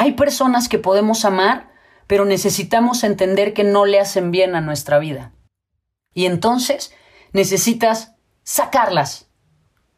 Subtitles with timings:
[0.00, 1.68] hay personas que podemos amar,
[2.06, 5.32] pero necesitamos entender que no le hacen bien a nuestra vida.
[6.14, 6.94] Y entonces
[7.34, 9.26] necesitas sacarlas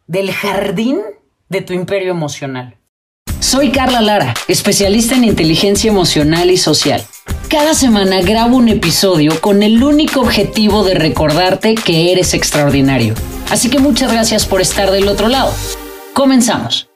[0.08, 0.98] del jardín
[1.48, 2.78] de tu imperio emocional.
[3.38, 7.04] Soy Carla Lara, especialista en inteligencia emocional y social.
[7.48, 13.14] Cada semana grabo un episodio con el único objetivo de recordarte que eres extraordinario.
[13.50, 15.54] Así que muchas gracias por estar del otro lado.
[16.12, 16.91] Comenzamos.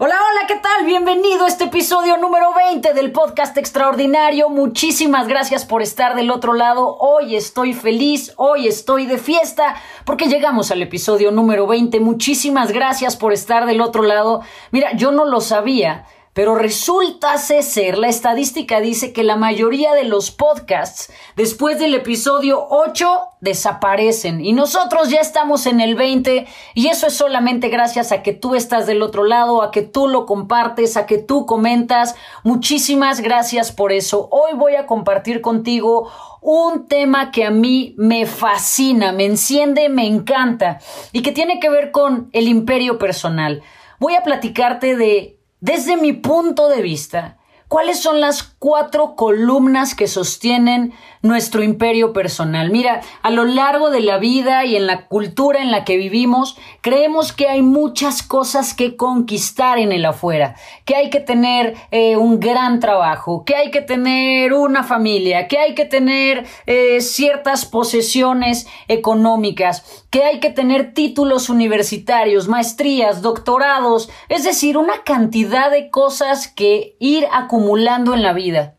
[0.00, 0.86] Hola, hola, ¿qué tal?
[0.86, 4.48] Bienvenido a este episodio número 20 del podcast extraordinario.
[4.48, 6.96] Muchísimas gracias por estar del otro lado.
[7.00, 11.98] Hoy estoy feliz, hoy estoy de fiesta porque llegamos al episodio número 20.
[11.98, 14.42] Muchísimas gracias por estar del otro lado.
[14.70, 16.06] Mira, yo no lo sabía
[16.38, 22.64] pero resulta ser, la estadística dice que la mayoría de los podcasts después del episodio
[22.70, 23.08] 8
[23.40, 28.34] desaparecen y nosotros ya estamos en el 20 y eso es solamente gracias a que
[28.34, 32.14] tú estás del otro lado, a que tú lo compartes, a que tú comentas.
[32.44, 34.28] Muchísimas gracias por eso.
[34.30, 36.08] Hoy voy a compartir contigo
[36.40, 40.78] un tema que a mí me fascina, me enciende, me encanta
[41.10, 43.60] y que tiene que ver con el imperio personal.
[43.98, 50.08] Voy a platicarte de desde mi punto de vista, ¿Cuáles son las cuatro columnas que
[50.08, 52.70] sostienen nuestro imperio personal?
[52.70, 56.56] Mira, a lo largo de la vida y en la cultura en la que vivimos,
[56.80, 62.16] creemos que hay muchas cosas que conquistar en el afuera, que hay que tener eh,
[62.16, 67.64] un gran trabajo, que hay que tener una familia, que hay que tener eh, ciertas
[67.64, 75.90] posesiones económicas, que hay que tener títulos universitarios, maestrías, doctorados, es decir, una cantidad de
[75.90, 78.77] cosas que ir acumulando en la vida.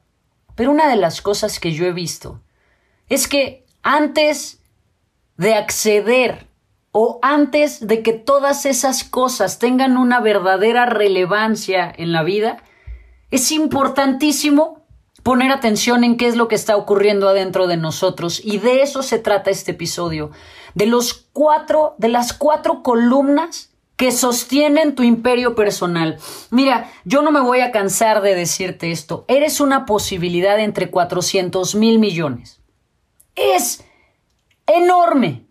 [0.59, 2.41] Pero una de las cosas que yo he visto
[3.07, 4.59] es que antes
[5.37, 6.47] de acceder
[6.91, 12.61] o antes de que todas esas cosas tengan una verdadera relevancia en la vida,
[13.31, 14.83] es importantísimo
[15.23, 18.41] poner atención en qué es lo que está ocurriendo adentro de nosotros.
[18.43, 20.31] Y de eso se trata este episodio,
[20.73, 23.68] de los cuatro de las cuatro columnas
[23.99, 26.19] que sostienen tu imperio personal.
[26.51, 29.25] Mira, yo no me voy a cansar de decirte esto.
[29.27, 32.61] Eres una posibilidad entre 400 mil millones.
[33.35, 33.83] Es
[34.67, 35.47] enorme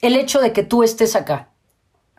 [0.00, 1.50] el hecho de que tú estés acá.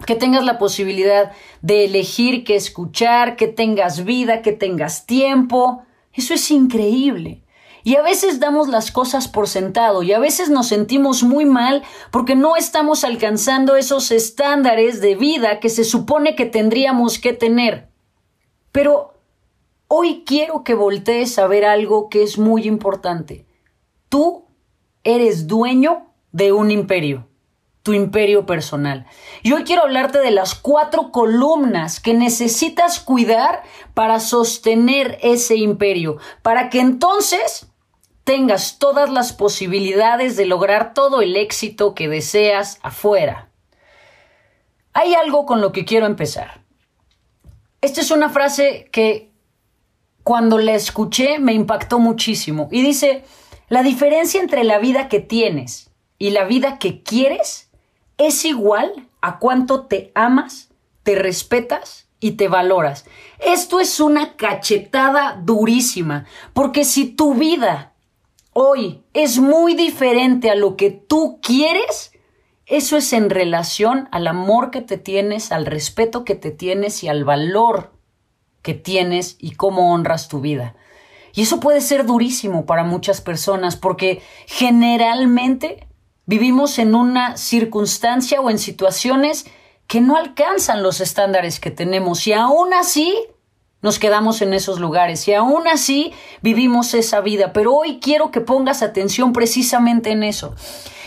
[0.06, 1.32] Que tengas la posibilidad
[1.64, 5.82] de elegir qué escuchar, que tengas vida, que tengas tiempo.
[6.14, 7.44] Eso es increíble.
[7.86, 11.84] Y a veces damos las cosas por sentado y a veces nos sentimos muy mal
[12.10, 17.90] porque no estamos alcanzando esos estándares de vida que se supone que tendríamos que tener.
[18.72, 19.14] Pero
[19.88, 23.46] hoy quiero que voltees a ver algo que es muy importante.
[24.10, 24.48] Tú
[25.04, 27.28] eres dueño de un imperio
[27.84, 29.06] tu imperio personal.
[29.44, 33.62] Y hoy quiero hablarte de las cuatro columnas que necesitas cuidar
[33.94, 37.68] para sostener ese imperio, para que entonces
[38.26, 43.50] tengas todas las posibilidades de lograr todo el éxito que deseas afuera.
[44.94, 46.62] Hay algo con lo que quiero empezar.
[47.82, 49.32] Esta es una frase que
[50.24, 53.24] cuando la escuché me impactó muchísimo y dice,
[53.70, 57.70] la diferencia entre la vida que tienes y la vida que quieres
[58.18, 60.70] es igual a cuánto te amas,
[61.04, 63.06] te respetas y te valoras.
[63.38, 67.95] Esto es una cachetada durísima, porque si tu vida
[68.58, 72.14] hoy es muy diferente a lo que tú quieres,
[72.66, 77.10] eso es en relación al amor que te tienes, al respeto que te tienes y
[77.10, 77.92] al valor
[78.62, 80.74] que tienes y cómo honras tu vida.
[81.34, 85.86] Y eso puede ser durísimo para muchas personas porque generalmente
[86.26, 89.46] vivimos en una circunstancia o en situaciones
[89.86, 93.16] que no alcanzan los estándares que tenemos y aún así
[93.86, 97.54] nos quedamos en esos lugares y aún así vivimos esa vida.
[97.54, 100.56] Pero hoy quiero que pongas atención precisamente en eso.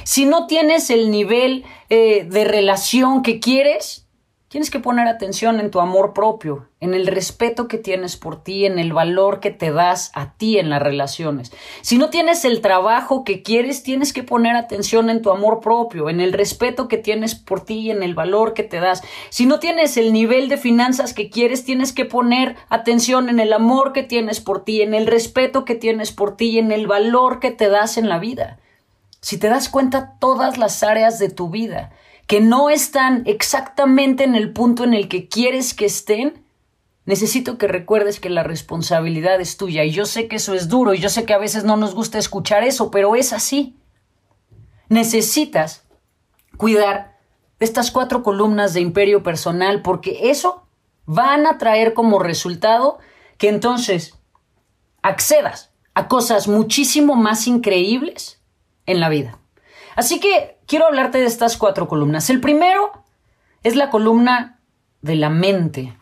[0.04, 4.06] Si no tienes el nivel eh, de relación que quieres,
[4.48, 8.64] Tienes que poner atención en tu amor propio, en el respeto que tienes por ti,
[8.64, 11.52] en el valor que te das a ti en las relaciones.
[11.82, 16.08] Si no tienes el trabajo que quieres, tienes que poner atención en tu amor propio,
[16.08, 19.02] en el respeto que tienes por ti en el valor que te das.
[19.28, 23.52] Si no tienes el nivel de finanzas que quieres, tienes que poner atención en el
[23.52, 27.38] amor que tienes por ti, en el respeto que tienes por ti en el valor
[27.38, 28.58] que te das en la vida.
[29.20, 31.92] Si te das cuenta todas las áreas de tu vida,
[32.28, 36.44] que no están exactamente en el punto en el que quieres que estén,
[37.06, 39.82] necesito que recuerdes que la responsabilidad es tuya.
[39.84, 41.94] Y yo sé que eso es duro y yo sé que a veces no nos
[41.94, 43.78] gusta escuchar eso, pero es así.
[44.90, 45.86] Necesitas
[46.58, 47.18] cuidar
[47.60, 50.66] estas cuatro columnas de imperio personal porque eso
[51.06, 52.98] van a traer como resultado
[53.38, 54.18] que entonces
[55.00, 58.42] accedas a cosas muchísimo más increíbles
[58.84, 59.38] en la vida.
[59.96, 62.30] Así que quiero hablarte de estas cuatro columnas.
[62.30, 62.92] El primero
[63.64, 64.60] es la columna
[65.02, 65.96] de la mente.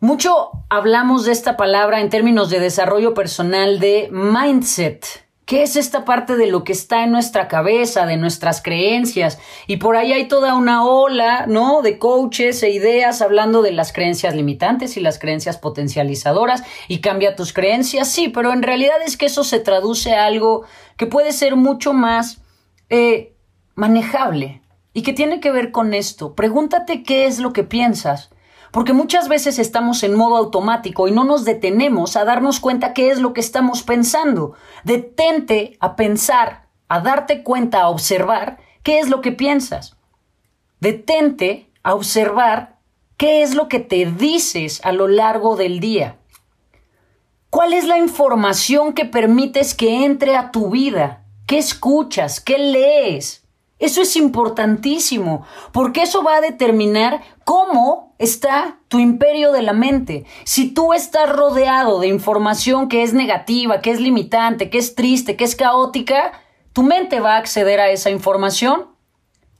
[0.00, 5.06] Mucho hablamos de esta palabra en términos de desarrollo personal de mindset.
[5.44, 9.38] ¿Qué es esta parte de lo que está en nuestra cabeza, de nuestras creencias?
[9.68, 11.82] Y por ahí hay toda una ola, ¿no?
[11.82, 17.36] De coaches e ideas hablando de las creencias limitantes y las creencias potencializadoras y cambia
[17.36, 20.64] tus creencias, sí, pero en realidad es que eso se traduce a algo
[20.96, 22.40] que puede ser mucho más
[22.88, 23.34] eh,
[23.74, 24.62] manejable
[24.92, 26.34] y que tiene que ver con esto.
[26.34, 28.30] Pregúntate qué es lo que piensas
[28.76, 33.10] porque muchas veces estamos en modo automático y no nos detenemos a darnos cuenta qué
[33.10, 34.52] es lo que estamos pensando.
[34.84, 39.96] Detente a pensar, a darte cuenta, a observar qué es lo que piensas.
[40.80, 42.76] Detente a observar
[43.16, 46.18] qué es lo que te dices a lo largo del día.
[47.48, 51.24] ¿Cuál es la información que permites que entre a tu vida?
[51.46, 52.40] ¿Qué escuchas?
[52.40, 53.44] ¿Qué lees?
[53.78, 60.24] Eso es importantísimo, porque eso va a determinar cómo está tu imperio de la mente.
[60.44, 65.36] Si tú estás rodeado de información que es negativa, que es limitante, que es triste,
[65.36, 66.32] que es caótica,
[66.72, 68.86] tu mente va a acceder a esa información,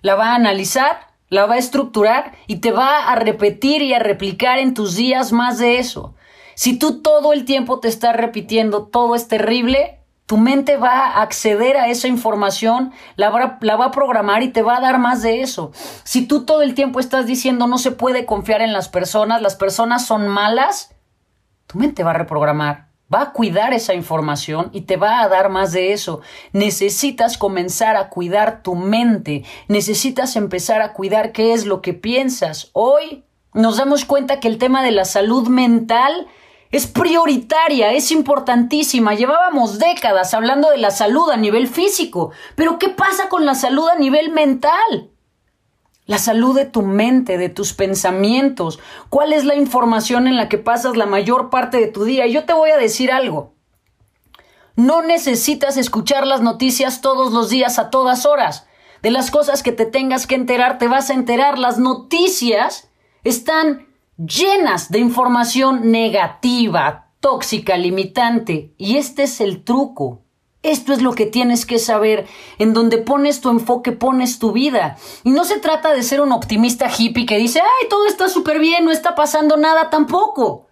[0.02, 4.00] la va a analizar, la va a estructurar y te va a repetir y a
[4.00, 6.14] replicar en tus días más de eso.
[6.54, 9.95] Si tú todo el tiempo te estás repitiendo todo es terrible,
[10.26, 14.76] tu mente va a acceder a esa información, la va, a programar y te va
[14.76, 15.70] a dar más de eso.
[16.02, 19.54] Si tú todo el tiempo estás diciendo no se puede confiar en las personas, las
[19.54, 20.94] personas son malas,
[21.68, 25.48] tu mente va a reprogramar, va a cuidar esa información y te va a dar
[25.48, 26.20] más de eso.
[26.52, 32.70] Necesitas comenzar a cuidar tu mente, necesitas empezar a cuidar qué es lo que piensas.
[32.72, 33.24] Hoy
[33.54, 36.26] nos damos cuenta que el tema de la salud mental
[36.70, 39.14] es prioritaria, es importantísima.
[39.14, 43.88] Llevábamos décadas hablando de la salud a nivel físico, pero ¿qué pasa con la salud
[43.88, 45.10] a nivel mental?
[46.06, 48.78] La salud de tu mente, de tus pensamientos.
[49.10, 52.26] ¿Cuál es la información en la que pasas la mayor parte de tu día?
[52.26, 53.54] Y yo te voy a decir algo.
[54.76, 58.66] No necesitas escuchar las noticias todos los días a todas horas.
[59.02, 61.58] De las cosas que te tengas que enterar, te vas a enterar.
[61.58, 62.88] Las noticias
[63.24, 63.85] están
[64.16, 68.74] llenas de información negativa, tóxica, limitante.
[68.78, 70.22] Y este es el truco.
[70.62, 72.26] Esto es lo que tienes que saber,
[72.58, 74.96] en donde pones tu enfoque, pones tu vida.
[75.22, 78.58] Y no se trata de ser un optimista hippie que dice, ay, todo está súper
[78.58, 80.66] bien, no está pasando nada tampoco.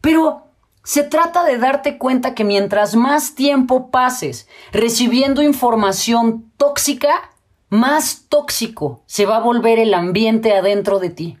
[0.00, 0.44] Pero
[0.84, 7.32] se trata de darte cuenta que mientras más tiempo pases recibiendo información tóxica,
[7.68, 11.38] más tóxico se va a volver el ambiente adentro de ti.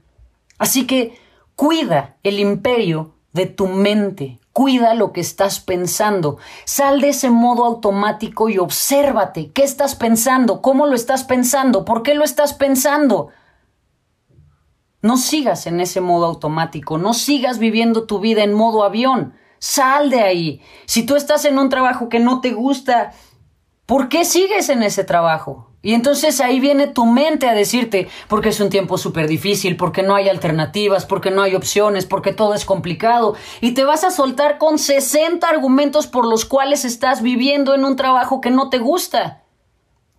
[0.58, 1.16] Así que
[1.56, 4.38] Cuida el imperio de tu mente.
[4.52, 6.36] Cuida lo que estás pensando.
[6.66, 9.52] Sal de ese modo automático y obsérvate.
[9.52, 10.60] ¿Qué estás pensando?
[10.60, 11.86] ¿Cómo lo estás pensando?
[11.86, 13.28] ¿Por qué lo estás pensando?
[15.00, 16.98] No sigas en ese modo automático.
[16.98, 19.32] No sigas viviendo tu vida en modo avión.
[19.58, 20.60] Sal de ahí.
[20.84, 23.12] Si tú estás en un trabajo que no te gusta,
[23.86, 25.70] ¿por qué sigues en ese trabajo?
[25.86, 30.02] Y entonces ahí viene tu mente a decirte, porque es un tiempo súper difícil, porque
[30.02, 33.36] no hay alternativas, porque no hay opciones, porque todo es complicado.
[33.60, 37.94] Y te vas a soltar con 60 argumentos por los cuales estás viviendo en un
[37.94, 39.44] trabajo que no te gusta.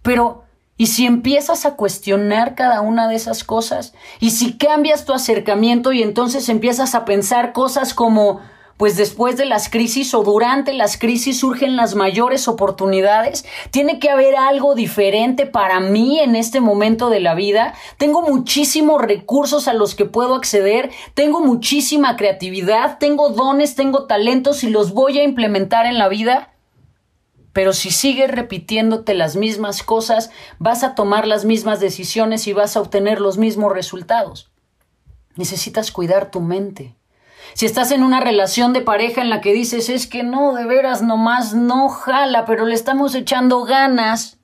[0.03, 0.45] Pero,
[0.77, 3.93] ¿y si empiezas a cuestionar cada una de esas cosas?
[4.21, 8.39] ¿Y si cambias tu acercamiento y entonces empiezas a pensar cosas como,
[8.77, 13.43] pues después de las crisis o durante las crisis surgen las mayores oportunidades.
[13.71, 17.73] Tiene que haber algo diferente para mí en este momento de la vida.
[17.97, 24.63] Tengo muchísimos recursos a los que puedo acceder, tengo muchísima creatividad, tengo dones, tengo talentos
[24.63, 26.53] y los voy a implementar en la vida.
[27.53, 30.29] Pero si sigues repitiéndote las mismas cosas,
[30.59, 34.51] vas a tomar las mismas decisiones y vas a obtener los mismos resultados.
[35.35, 36.96] Necesitas cuidar tu mente.
[37.53, 40.65] Si estás en una relación de pareja en la que dices, es que no, de
[40.65, 44.37] veras, nomás no jala, pero le estamos echando ganas.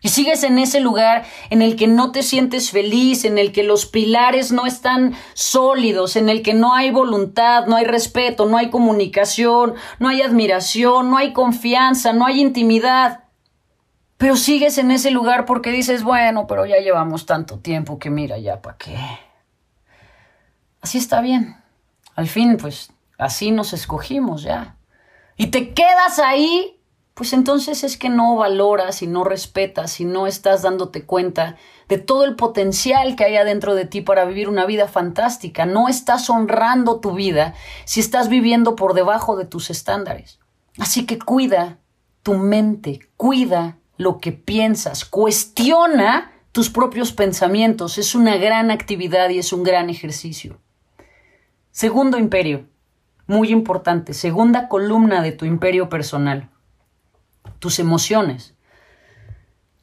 [0.00, 3.64] Y sigues en ese lugar en el que no te sientes feliz, en el que
[3.64, 8.56] los pilares no están sólidos, en el que no hay voluntad, no hay respeto, no
[8.56, 13.24] hay comunicación, no hay admiración, no hay confianza, no hay intimidad.
[14.18, 18.38] Pero sigues en ese lugar porque dices, bueno, pero ya llevamos tanto tiempo que mira,
[18.38, 18.96] ya para qué.
[20.80, 21.56] Así está bien.
[22.18, 24.76] Al fin, pues así nos escogimos ya.
[25.36, 26.78] Y te quedas ahí
[27.18, 31.56] pues entonces es que no valoras y no respetas y no estás dándote cuenta
[31.88, 35.66] de todo el potencial que hay adentro de ti para vivir una vida fantástica.
[35.66, 37.54] No estás honrando tu vida
[37.86, 40.38] si estás viviendo por debajo de tus estándares.
[40.78, 41.78] Así que cuida
[42.22, 47.98] tu mente, cuida lo que piensas, cuestiona tus propios pensamientos.
[47.98, 50.60] Es una gran actividad y es un gran ejercicio.
[51.70, 52.66] Segundo imperio,
[53.26, 56.48] muy importante, segunda columna de tu imperio personal,
[57.58, 58.54] tus emociones.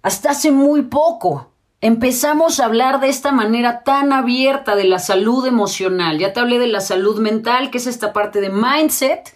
[0.01, 1.51] Hasta hace muy poco
[1.82, 6.18] empezamos a hablar de esta manera tan abierta de la salud emocional.
[6.18, 9.34] Ya te hablé de la salud mental, que es esta parte de mindset,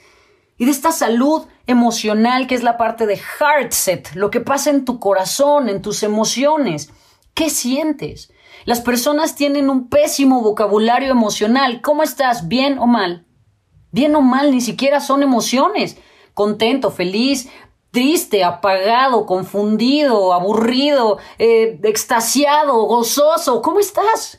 [0.58, 4.84] y de esta salud emocional, que es la parte de heartset, lo que pasa en
[4.84, 6.92] tu corazón, en tus emociones.
[7.34, 8.32] ¿Qué sientes?
[8.70, 11.82] Las personas tienen un pésimo vocabulario emocional.
[11.82, 12.48] ¿Cómo estás?
[12.48, 13.26] ¿Bien o mal?
[13.92, 15.98] Bien o mal, ni siquiera son emociones.
[16.36, 17.50] Contento, feliz,
[17.90, 23.64] triste, apagado, confundido, aburrido, eh, extasiado, gozoso.
[23.64, 24.38] ¿Cómo estás?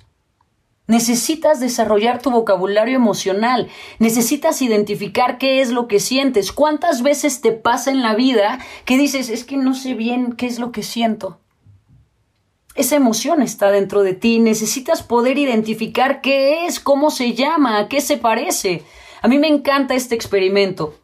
[0.86, 3.68] Necesitas desarrollar tu vocabulario emocional,
[3.98, 8.96] necesitas identificar qué es lo que sientes, cuántas veces te pasa en la vida que
[8.96, 11.40] dices, es que no sé bien qué es lo que siento.
[12.74, 17.88] Esa emoción está dentro de ti, necesitas poder identificar qué es, cómo se llama, a
[17.88, 18.84] qué se parece.
[19.22, 20.94] A mí me encanta este experimento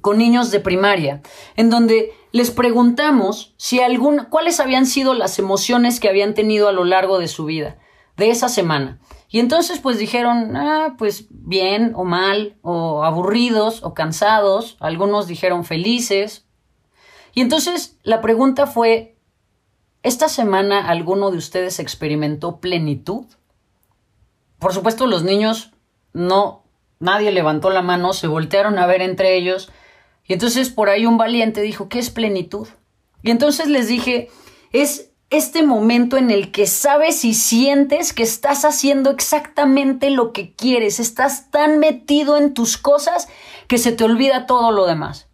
[0.00, 1.22] con niños de primaria,
[1.56, 6.72] en donde les preguntamos si algún, cuáles habían sido las emociones que habían tenido a
[6.72, 7.78] lo largo de su vida,
[8.16, 9.00] de esa semana.
[9.30, 15.64] Y entonces pues dijeron, ah, pues bien o mal, o aburridos o cansados, algunos dijeron
[15.64, 16.46] felices.
[17.32, 19.13] Y entonces la pregunta fue,
[20.04, 23.24] ¿esta semana alguno de ustedes experimentó plenitud?
[24.60, 25.72] Por supuesto los niños
[26.12, 26.62] no,
[27.00, 29.72] nadie levantó la mano, se voltearon a ver entre ellos
[30.26, 32.68] y entonces por ahí un valiente dijo, ¿qué es plenitud?
[33.22, 34.30] Y entonces les dije,
[34.72, 40.54] es este momento en el que sabes y sientes que estás haciendo exactamente lo que
[40.54, 43.28] quieres, estás tan metido en tus cosas
[43.66, 45.28] que se te olvida todo lo demás.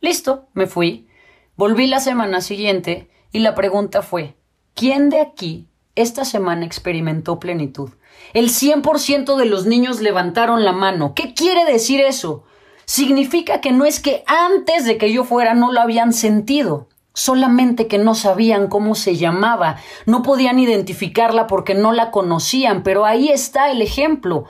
[0.00, 1.08] Listo, me fui.
[1.56, 4.36] Volví la semana siguiente y la pregunta fue,
[4.74, 7.90] ¿quién de aquí esta semana experimentó plenitud?
[8.34, 11.14] El 100% de los niños levantaron la mano.
[11.14, 12.44] ¿Qué quiere decir eso?
[12.84, 17.88] significa que no es que antes de que yo fuera no lo habían sentido, solamente
[17.88, 23.28] que no sabían cómo se llamaba, no podían identificarla porque no la conocían, pero ahí
[23.28, 24.44] está el ejemplo.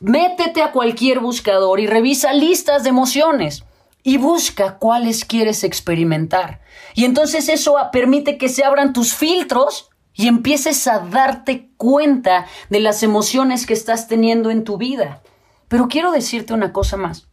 [0.00, 3.64] Métete a cualquier buscador y revisa listas de emociones
[4.08, 6.62] y busca cuáles quieres experimentar.
[6.94, 12.80] Y entonces eso permite que se abran tus filtros y empieces a darte cuenta de
[12.80, 15.22] las emociones que estás teniendo en tu vida.
[15.68, 17.28] Pero quiero decirte una cosa más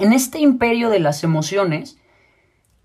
[0.00, 1.96] en este imperio de las emociones,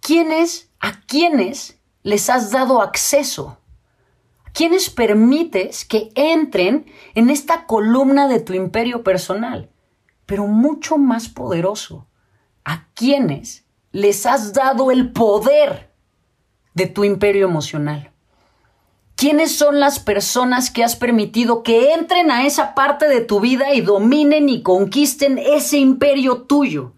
[0.02, 3.58] ¿quiénes, a quiénes les has dado acceso?
[4.46, 6.86] ¿A quiénes permites que entren
[7.16, 9.72] en esta columna de tu imperio personal?
[10.28, 12.06] Pero mucho más poderoso,
[12.66, 15.92] ¿a quiénes les has dado el poder
[16.74, 18.12] de tu imperio emocional?
[19.16, 23.74] ¿Quiénes son las personas que has permitido que entren a esa parte de tu vida
[23.74, 26.94] y dominen y conquisten ese imperio tuyo?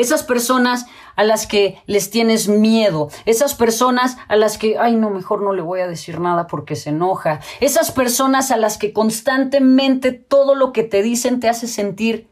[0.00, 0.86] esas personas
[1.16, 5.52] a las que les tienes miedo, esas personas a las que, ay, no, mejor no
[5.52, 10.54] le voy a decir nada porque se enoja, esas personas a las que constantemente todo
[10.54, 12.29] lo que te dicen te hace sentir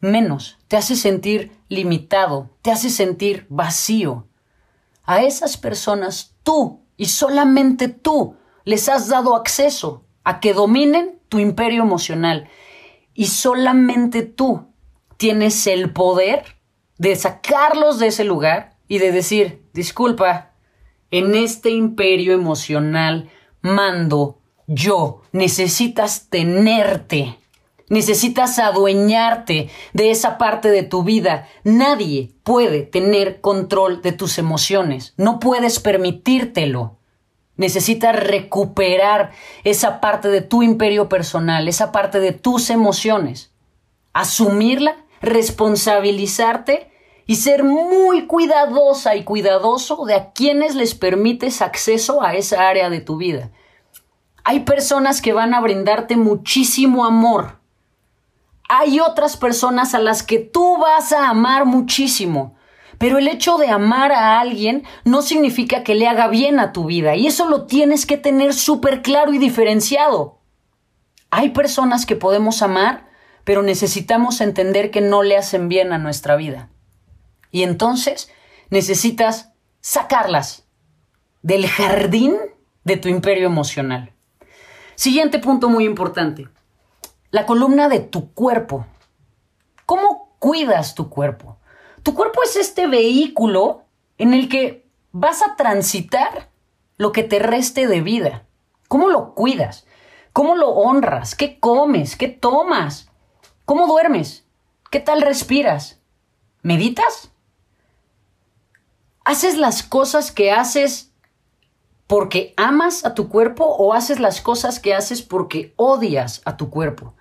[0.00, 4.26] menos, te hace sentir limitado, te hace sentir vacío.
[5.04, 11.38] A esas personas tú y solamente tú les has dado acceso a que dominen tu
[11.38, 12.48] imperio emocional.
[13.14, 14.66] Y solamente tú
[15.16, 16.44] tienes el poder
[16.98, 20.52] de sacarlos de ese lugar y de decir, disculpa,
[21.10, 23.30] en este imperio emocional
[23.62, 27.38] mando yo, necesitas tenerte,
[27.88, 31.48] necesitas adueñarte de esa parte de tu vida.
[31.64, 36.98] Nadie puede tener control de tus emociones, no puedes permitírtelo.
[37.56, 39.30] Necesitas recuperar
[39.64, 43.50] esa parte de tu imperio personal, esa parte de tus emociones,
[44.12, 46.90] asumirla responsabilizarte
[47.26, 52.88] y ser muy cuidadosa y cuidadoso de a quienes les permites acceso a esa área
[52.88, 53.50] de tu vida.
[54.44, 57.58] Hay personas que van a brindarte muchísimo amor.
[58.68, 62.56] Hay otras personas a las que tú vas a amar muchísimo.
[62.98, 66.86] Pero el hecho de amar a alguien no significa que le haga bien a tu
[66.86, 67.14] vida.
[67.14, 70.40] Y eso lo tienes que tener súper claro y diferenciado.
[71.30, 73.06] Hay personas que podemos amar
[73.46, 76.68] pero necesitamos entender que no le hacen bien a nuestra vida.
[77.52, 78.28] Y entonces
[78.70, 80.66] necesitas sacarlas
[81.42, 82.34] del jardín
[82.82, 84.12] de tu imperio emocional.
[84.96, 86.48] Siguiente punto muy importante.
[87.36, 88.86] La columna de tu cuerpo.
[89.84, 91.58] ¿Cómo cuidas tu cuerpo?
[92.02, 93.82] Tu cuerpo es este vehículo
[94.16, 96.48] en el que vas a transitar
[96.96, 98.46] lo que te reste de vida.
[98.88, 99.86] ¿Cómo lo cuidas?
[100.32, 101.34] ¿Cómo lo honras?
[101.34, 102.16] ¿Qué comes?
[102.16, 103.10] ¿Qué tomas?
[103.66, 104.46] ¿Cómo duermes?
[104.90, 106.00] ¿Qué tal respiras?
[106.62, 107.32] ¿Meditas?
[109.26, 111.12] ¿Haces las cosas que haces
[112.06, 116.70] porque amas a tu cuerpo o haces las cosas que haces porque odias a tu
[116.70, 117.12] cuerpo?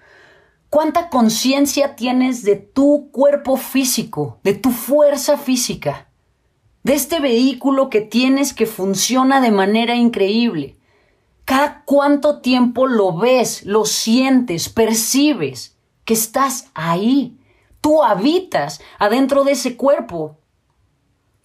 [0.69, 6.09] ¿Cuánta conciencia tienes de tu cuerpo físico, de tu fuerza física,
[6.83, 10.77] de este vehículo que tienes que funciona de manera increíble?
[11.45, 17.37] ¿Cada cuánto tiempo lo ves, lo sientes, percibes que estás ahí?
[17.81, 20.39] Tú habitas adentro de ese cuerpo.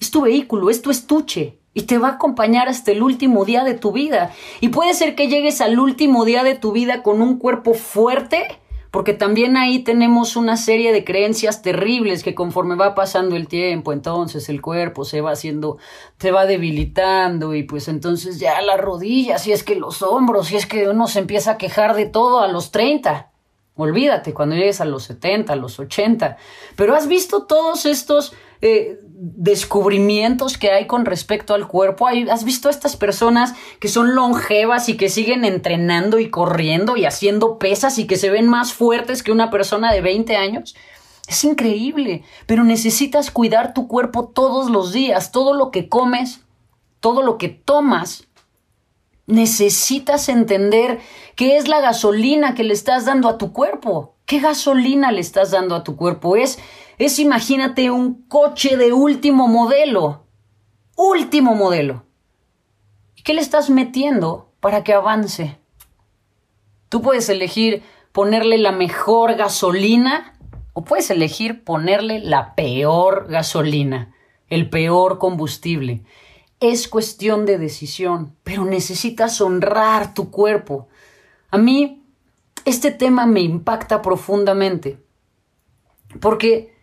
[0.01, 3.63] Es tu vehículo, es tu estuche y te va a acompañar hasta el último día
[3.63, 4.33] de tu vida.
[4.61, 8.59] Y puede ser que llegues al último día de tu vida con un cuerpo fuerte,
[8.91, 13.93] porque también ahí tenemos una serie de creencias terribles que conforme va pasando el tiempo,
[13.93, 15.79] entonces el cuerpo se va haciendo,
[16.19, 20.57] se va debilitando y pues entonces ya las rodillas, si es que los hombros, si
[20.57, 23.30] es que uno se empieza a quejar de todo a los 30.
[23.81, 26.37] Olvídate cuando llegues a los 70, a los 80.
[26.77, 28.33] Pero has visto todos estos
[28.63, 32.09] eh, descubrimientos que hay con respecto al cuerpo.
[32.09, 37.07] ¿Has visto a estas personas que son longevas y que siguen entrenando y corriendo y
[37.07, 40.77] haciendo pesas y que se ven más fuertes que una persona de 20 años?
[41.27, 46.41] Es increíble, pero necesitas cuidar tu cuerpo todos los días, todo lo que comes,
[47.01, 48.27] todo lo que tomas.
[49.31, 51.01] Necesitas entender
[51.37, 54.17] qué es la gasolina que le estás dando a tu cuerpo.
[54.27, 56.37] ¿Qué gasolina le estás dando a tu cuerpo?
[56.37, 56.59] Es
[57.01, 60.27] es imagínate un coche de último modelo.
[60.97, 62.05] Último modelo.
[63.17, 65.57] ¿Y qué le estás metiendo para que avance?
[66.91, 67.83] Tú puedes elegir
[68.13, 70.35] ponerle la mejor gasolina
[70.75, 74.15] o puedes elegir ponerle la peor gasolina,
[74.51, 76.05] el peor combustible.
[76.61, 80.89] Es cuestión de decisión, pero necesitas honrar tu cuerpo.
[81.51, 82.05] A mí,
[82.65, 85.03] este tema me impacta profundamente,
[86.21, 86.75] porque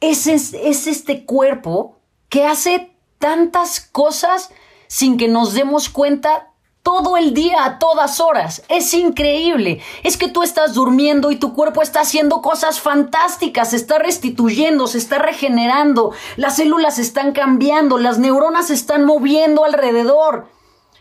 [0.00, 4.50] es, es, este cuerpo que hace tantas cosas
[4.86, 6.47] sin que nos demos cuenta
[6.88, 8.62] todo el día, a todas horas.
[8.70, 9.82] Es increíble.
[10.04, 14.86] Es que tú estás durmiendo y tu cuerpo está haciendo cosas fantásticas, se está restituyendo,
[14.86, 20.48] se está regenerando, las células están cambiando, las neuronas se están moviendo alrededor.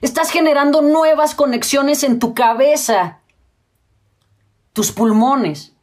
[0.01, 3.21] Estás generando nuevas conexiones en tu cabeza,
[4.73, 5.76] tus pulmones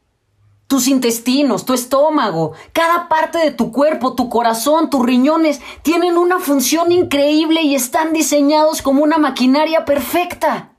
[0.67, 6.39] tus intestinos, tu estómago, cada parte de tu cuerpo, tu corazón, tus riñones, tienen una
[6.39, 10.71] función increíble y están diseñados como una maquinaria perfecta.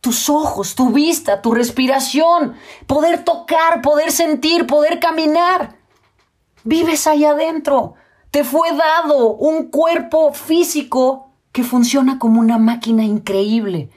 [0.00, 2.54] Tus ojos, tu vista, tu respiración,
[2.86, 5.76] poder tocar, poder sentir, poder caminar.
[6.64, 7.94] Vives ahí adentro.
[8.30, 13.90] Te fue dado un cuerpo físico que funciona como una máquina increíble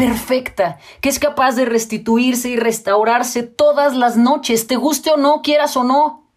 [0.00, 5.42] perfecta, que es capaz de restituirse y restaurarse todas las noches, te guste o no,
[5.42, 6.30] quieras o no.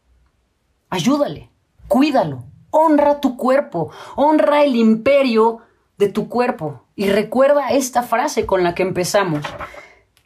[0.89, 1.49] Ayúdale,
[1.87, 5.59] cuídalo, honra tu cuerpo, honra el imperio
[5.97, 6.83] de tu cuerpo.
[6.97, 9.45] Y recuerda esta frase con la que empezamos.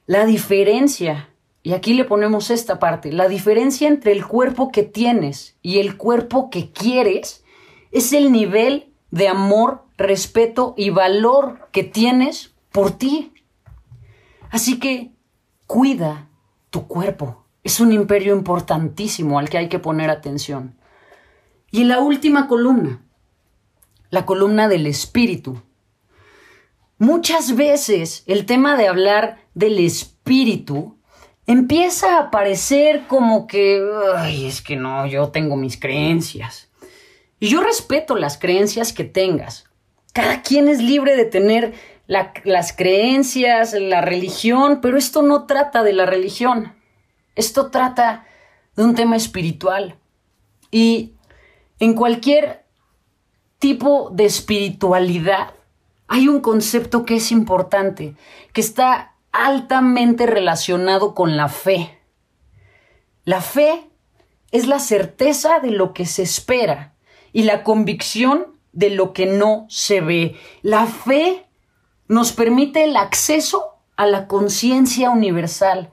[0.08, 1.30] La diferencia,
[1.62, 5.95] y aquí le ponemos esta parte, la diferencia entre el cuerpo que tienes y el
[5.95, 7.45] cuerpo que quieres
[7.91, 13.33] es el nivel de amor, respeto y valor que tienes por ti.
[14.51, 15.09] Así que
[15.65, 16.29] cuida
[16.69, 17.43] tu cuerpo.
[17.63, 20.79] Es un imperio importantísimo al que hay que poner atención.
[21.71, 23.03] Y la última columna,
[24.11, 25.59] la columna del espíritu.
[26.99, 30.99] Muchas veces el tema de hablar del espíritu
[31.47, 33.83] empieza a parecer como que,
[34.17, 36.69] ay, es que no, yo tengo mis creencias.
[37.39, 39.63] Y yo respeto las creencias que tengas.
[40.13, 41.73] Cada quien es libre de tener
[42.08, 46.74] las creencias, la religión, pero esto no trata de la religión.
[47.36, 48.26] Esto trata
[48.76, 49.98] de un tema espiritual.
[50.72, 51.13] Y
[51.80, 52.65] en cualquier
[53.60, 55.54] tipo de espiritualidad
[56.08, 58.15] hay un concepto que es importante,
[58.54, 62.00] que está altamente relacionado con la fe.
[63.26, 63.89] La fe
[64.52, 66.93] es la certeza de lo que se espera
[67.34, 70.36] y la convicción de lo que no se ve.
[70.62, 71.46] La fe
[72.08, 75.91] nos permite el acceso a la conciencia universal.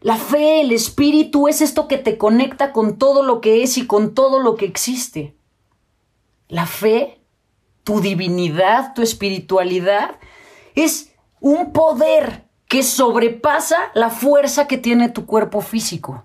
[0.00, 3.86] La fe, el espíritu es esto que te conecta con todo lo que es y
[3.86, 5.36] con todo lo que existe.
[6.48, 7.20] la fe,
[7.84, 10.18] tu divinidad, tu espiritualidad,
[10.74, 16.24] es un poder que sobrepasa la fuerza que tiene tu cuerpo físico.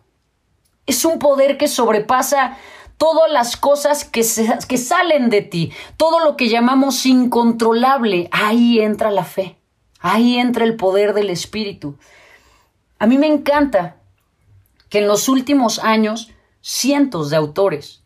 [0.86, 2.58] Es un poder que sobrepasa
[3.00, 4.22] todas las cosas que,
[4.68, 8.30] que salen de ti, todo lo que llamamos incontrolable.
[8.32, 9.58] Ahí entra la fe,
[10.00, 11.98] ahí entra el poder del espíritu.
[13.00, 13.96] A mí me encanta
[14.90, 18.04] que en los últimos años cientos de autores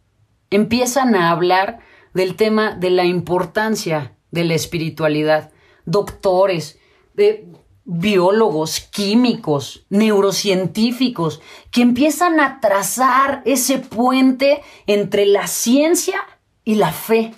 [0.51, 1.79] empiezan a hablar
[2.13, 5.51] del tema de la importancia de la espiritualidad.
[5.85, 6.77] Doctores,
[7.15, 7.47] de
[7.85, 11.41] biólogos, químicos, neurocientíficos,
[11.71, 16.21] que empiezan a trazar ese puente entre la ciencia
[16.63, 17.33] y la fe.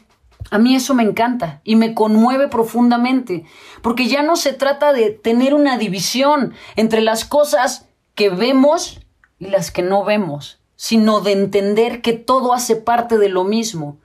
[0.52, 3.46] A mí eso me encanta y me conmueve profundamente,
[3.82, 9.02] porque ya no se trata de tener una división entre las cosas que vemos
[9.40, 13.98] y las que no vemos, sino de entender que todo hace parte de lo mismo.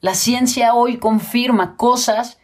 [0.00, 2.38] La ciencia hoy confirma cosas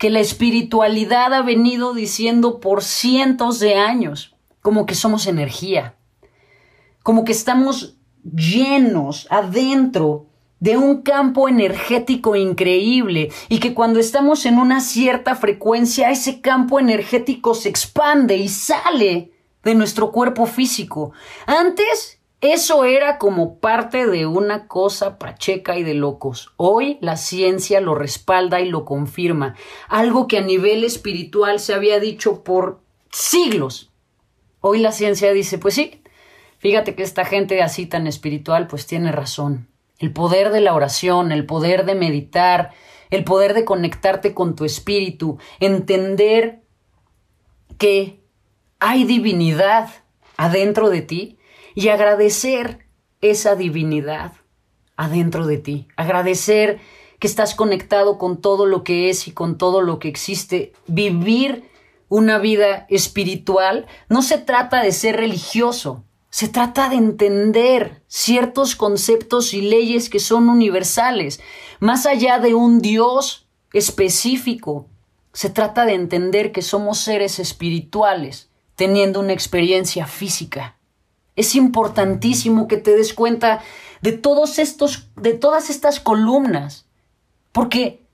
[0.00, 5.94] que la espiritualidad ha venido diciendo por cientos de años, como que somos energía,
[7.02, 10.24] como que estamos llenos adentro
[10.58, 16.80] de un campo energético increíble y que cuando estamos en una cierta frecuencia ese campo
[16.80, 19.32] energético se expande y sale
[19.62, 21.12] de nuestro cuerpo físico.
[21.44, 26.52] Antes eso era como parte de una cosa pacheca y de locos.
[26.56, 29.56] Hoy la ciencia lo respalda y lo confirma,
[29.88, 33.90] algo que a nivel espiritual se había dicho por siglos.
[34.60, 36.02] Hoy la ciencia dice, pues sí,
[36.58, 39.68] fíjate que esta gente así tan espiritual pues tiene razón.
[39.98, 42.70] El poder de la oración, el poder de meditar,
[43.10, 46.62] el poder de conectarte con tu espíritu, entender
[47.76, 48.20] que
[48.78, 49.90] hay divinidad
[50.38, 51.36] adentro de ti,
[51.80, 52.84] y agradecer
[53.22, 54.32] esa divinidad
[54.98, 55.88] adentro de ti.
[55.96, 56.78] Agradecer
[57.18, 60.74] que estás conectado con todo lo que es y con todo lo que existe.
[60.86, 61.70] Vivir
[62.10, 69.54] una vida espiritual no se trata de ser religioso, se trata de entender ciertos conceptos
[69.54, 71.40] y leyes que son universales,
[71.78, 74.86] más allá de un Dios específico.
[75.32, 80.76] Se trata de entender que somos seres espirituales, teniendo una experiencia física.
[81.36, 83.60] Es importantísimo que te des cuenta
[84.02, 86.86] de todos estos, de todas estas columnas,
[87.52, 88.06] porque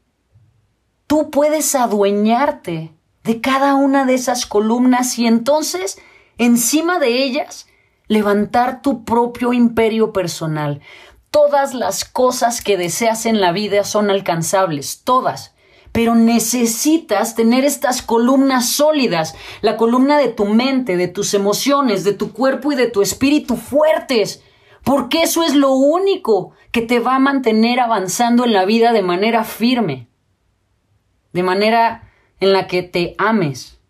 [1.06, 5.98] tú puedes adueñarte de cada una de esas columnas y entonces,
[6.38, 7.66] encima de ellas,
[8.06, 10.80] levantar tu propio imperio personal.
[11.30, 15.55] Todas las cosas que deseas en la vida son alcanzables, todas
[15.96, 22.12] pero necesitas tener estas columnas sólidas, la columna de tu mente, de tus emociones, de
[22.12, 24.44] tu cuerpo y de tu espíritu fuertes,
[24.84, 29.00] porque eso es lo único que te va a mantener avanzando en la vida de
[29.00, 30.08] manera firme,
[31.32, 33.80] de manera en la que te ames,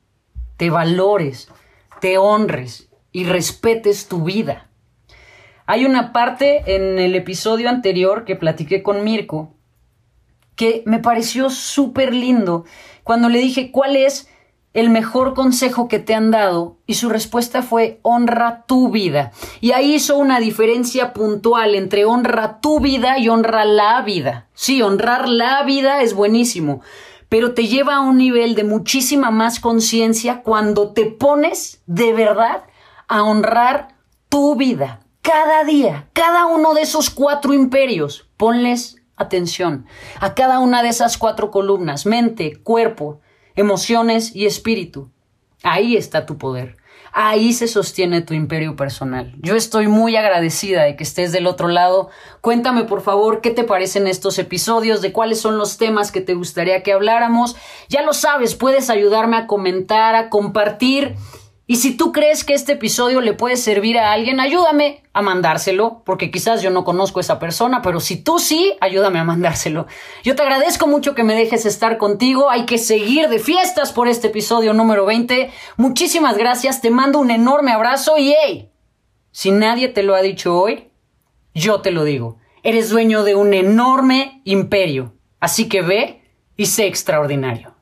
[0.59, 1.49] te valores,
[2.01, 4.71] te honres y respetes tu vida.
[5.66, 9.56] Hay una parte en el episodio anterior que platiqué con Mirko
[10.57, 12.64] que me pareció súper lindo
[13.05, 14.29] cuando le dije cuál es
[14.77, 19.33] el mejor consejo que te han dado y su respuesta fue honra tu vida.
[19.62, 24.49] Y ahí hizo una diferencia puntual entre honra tu vida y honra la vida.
[24.53, 26.83] Sí, honrar la vida es buenísimo,
[27.31, 32.64] pero te lleva a un nivel de muchísima más conciencia cuando te pones de verdad
[33.09, 33.95] a honrar
[34.29, 35.01] tu vida.
[35.23, 39.87] Cada día, cada uno de esos cuatro imperios, ponles atención
[40.20, 43.20] a cada una de esas cuatro columnas, mente, cuerpo,
[43.55, 45.11] emociones y espíritu.
[45.62, 46.76] Ahí está tu poder.
[47.18, 49.35] Ahí se sostiene tu imperio personal.
[49.40, 52.11] Yo estoy muy agradecida de que estés del otro lado.
[52.42, 56.35] Cuéntame por favor qué te parecen estos episodios, de cuáles son los temas que te
[56.35, 57.57] gustaría que habláramos.
[57.88, 61.14] Ya lo sabes, puedes ayudarme a comentar, a compartir
[61.68, 66.02] y si tú crees que este episodio le puede servir a alguien, ayúdame a mandárselo,
[66.05, 69.87] porque quizás yo no conozco a esa persona, pero si tú sí, ayúdame a mandárselo.
[70.22, 72.50] Yo te agradezco mucho que me dejes estar contigo.
[72.50, 75.50] Hay que seguir de fiestas por este episodio número 20.
[75.76, 78.70] Muchísimas gracias, te mando un enorme abrazo y hey,
[79.33, 80.92] si nadie te lo ha dicho hoy,
[81.52, 82.38] yo te lo digo.
[82.62, 86.22] Eres dueño de un enorme imperio, así que ve
[86.57, 87.76] y sé extraordinario.